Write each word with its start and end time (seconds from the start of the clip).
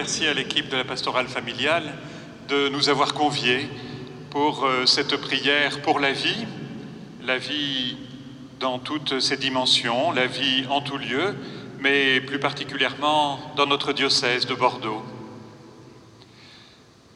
merci 0.00 0.26
à 0.26 0.32
l'équipe 0.32 0.70
de 0.70 0.78
la 0.78 0.84
pastorale 0.84 1.28
familiale 1.28 1.92
de 2.48 2.70
nous 2.70 2.88
avoir 2.88 3.12
conviés 3.12 3.68
pour 4.30 4.64
euh, 4.64 4.86
cette 4.86 5.14
prière 5.18 5.82
pour 5.82 6.00
la 6.00 6.12
vie, 6.12 6.46
la 7.22 7.36
vie 7.36 7.98
dans 8.60 8.78
toutes 8.78 9.20
ses 9.20 9.36
dimensions, 9.36 10.10
la 10.12 10.26
vie 10.26 10.64
en 10.70 10.80
tout 10.80 10.96
lieu, 10.96 11.36
mais 11.80 12.18
plus 12.22 12.38
particulièrement 12.40 13.52
dans 13.56 13.66
notre 13.66 13.92
diocèse 13.92 14.46
de 14.46 14.54
Bordeaux. 14.54 15.02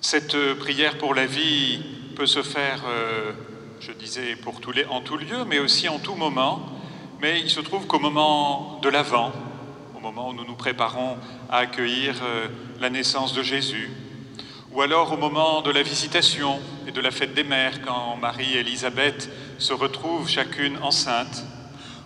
Cette 0.03 0.37
prière 0.59 0.99
pour 0.99 1.15
la 1.15 1.25
vie 1.25 1.81
peut 2.17 2.27
se 2.27 2.43
faire, 2.43 2.83
euh, 2.87 3.33
je 3.81 3.93
disais, 3.93 4.37
pour 4.37 4.61
tous 4.61 4.73
les, 4.73 4.85
en 4.85 5.01
tout 5.01 5.17
lieu, 5.17 5.47
mais 5.47 5.59
aussi 5.59 5.89
en 5.89 6.01
tout 6.01 6.17
moment. 6.17 6.69
Mais 7.23 7.41
il 7.41 7.49
se 7.49 7.61
trouve 7.61 7.87
qu'au 7.87 7.99
moment 7.99 8.79
de 8.83 8.91
l'Avent, 8.91 9.33
moment 10.05 10.29
où 10.29 10.35
nous 10.35 10.45
nous 10.45 10.55
préparons 10.55 11.17
à 11.49 11.59
accueillir 11.59 12.17
euh, 12.23 12.49
la 12.79 12.91
naissance 12.91 13.33
de 13.33 13.43
Jésus, 13.43 13.91
ou 14.71 14.83
alors 14.83 15.11
au 15.13 15.17
moment 15.17 15.63
de 15.63 15.71
la 15.71 15.83
visitation 15.83 16.61
et 16.87 16.93
de 16.93 17.01
la 17.01 17.11
fête 17.11 17.33
des 17.33 17.43
mères, 17.43 17.81
quand 17.81 18.17
Marie 18.17 18.53
et 18.53 18.61
Élisabeth 18.61 19.31
se 19.57 19.73
retrouvent 19.73 20.29
chacune 20.29 20.77
enceinte, 20.83 21.45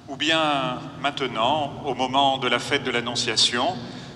ou 0.07 0.15
bien 0.15 0.79
maintenant, 1.01 1.83
au 1.87 1.95
moment 1.95 2.39
de 2.39 2.47
la 2.47 2.61
fête 2.61 2.85
de 2.85 2.93
l'Annonciation, 2.93 3.67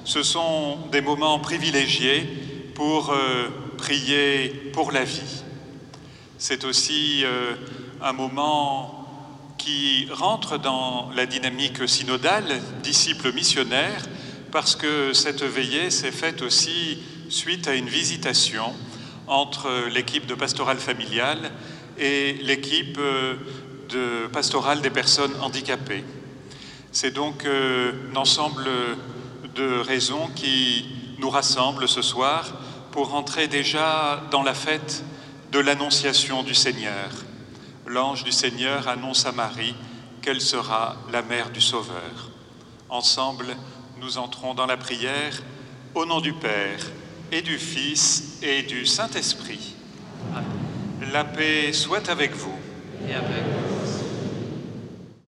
ce 0.05 0.23
sont 0.23 0.79
des 0.93 1.01
moments 1.01 1.41
privilégiés 1.41 2.73
pour 2.77 3.11
euh, 3.11 3.49
prier 3.79 4.71
pour 4.73 4.93
la 4.93 5.03
vie. 5.03 5.43
C'est 6.39 6.65
aussi 6.65 7.25
euh, 7.25 7.57
un 8.01 8.13
moment 8.13 9.02
qui 9.63 10.09
rentre 10.11 10.59
dans 10.59 11.09
la 11.15 11.25
dynamique 11.25 11.89
synodale, 11.89 12.61
disciple 12.83 13.33
missionnaire, 13.33 14.03
parce 14.51 14.75
que 14.75 15.13
cette 15.13 15.45
veillée 15.45 15.91
s'est 15.91 16.11
faite 16.11 16.43
aussi 16.43 16.99
suite 17.29 17.69
à 17.69 17.75
une 17.75 17.89
visitation 17.89 18.75
entre 19.29 19.89
l'équipe 19.89 20.27
de 20.27 20.35
pastorale 20.35 20.79
familiale 20.79 21.53
et 21.97 22.33
l'équipe 22.43 22.99
euh, 22.99 23.37
de 23.89 24.27
pastorale 24.33 24.81
des 24.81 24.91
personnes 24.91 25.35
handicapées. 25.41 26.03
C'est 26.91 27.13
donc 27.13 27.45
euh, 27.45 27.93
un 28.13 28.17
ensemble 28.17 28.69
de 29.55 29.79
raisons 29.79 30.29
qui 30.35 30.87
nous 31.19 31.31
rassemblent 31.31 31.89
ce 31.89 32.03
soir 32.03 32.53
pour 32.91 33.15
entrer 33.15 33.47
déjà 33.47 34.25
dans 34.33 34.43
la 34.43 34.55
fête 34.55 35.05
de 35.53 35.61
l'annonciation 35.61 36.43
du 36.43 36.55
Seigneur 36.55 37.11
l'ange 37.87 38.25
du 38.25 38.33
Seigneur 38.33 38.89
annonce 38.89 39.27
à 39.27 39.33
Marie 39.33 39.75
qu'elle 40.21 40.41
sera 40.41 40.97
la 41.13 41.23
mère 41.23 41.51
du 41.51 41.61
Sauveur. 41.61 42.31
Ensemble, 42.89 43.57
nous 44.01 44.19
entrons 44.19 44.55
dans 44.55 44.67
la 44.67 44.77
prière 44.77 45.43
au 45.95 46.07
nom 46.07 46.21
du 46.21 46.33
Père 46.33 46.81
et 47.31 47.43
du 47.43 47.59
Fils 47.59 48.39
et 48.43 48.63
du 48.63 48.87
Saint-Esprit. 48.87 49.75
La 51.13 51.25
paix 51.25 51.73
soit 51.73 52.09
avec 52.09 52.33
vous. 52.35 52.59
Et 53.09 53.15
avec 53.15 53.43
vous. 53.43 53.82